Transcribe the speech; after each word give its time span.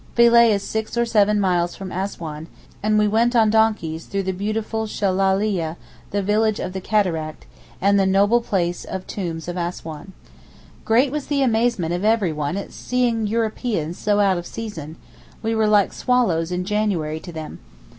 Philæ 0.17 0.49
is 0.49 0.63
six 0.63 0.97
or 0.97 1.05
seven 1.05 1.39
miles 1.39 1.75
from 1.75 1.91
Assouan, 1.91 2.47
and 2.81 2.97
we 2.97 3.07
went 3.07 3.35
on 3.35 3.51
donkeys 3.51 4.05
through 4.07 4.23
the 4.23 4.31
beautiful 4.31 4.87
Shellaleeh 4.87 5.75
(the 6.09 6.23
village 6.23 6.59
of 6.59 6.73
the 6.73 6.81
cataract), 6.81 7.45
and 7.79 7.99
the 7.99 8.07
noble 8.07 8.41
place 8.41 8.83
of 8.83 9.05
tombs 9.05 9.47
of 9.47 9.57
Assouan. 9.57 10.13
Great 10.85 11.11
was 11.11 11.27
the 11.27 11.43
amazement 11.43 11.93
of 11.93 12.03
everyone 12.03 12.57
at 12.57 12.71
seeing 12.73 13.27
Europeans 13.27 13.99
so 13.99 14.19
out 14.19 14.39
of 14.39 14.47
season; 14.47 14.95
we 15.43 15.53
were 15.53 15.67
like 15.67 15.93
swallows 15.93 16.51
in 16.51 16.65
January 16.65 17.19
to 17.19 17.31
them. 17.31 17.59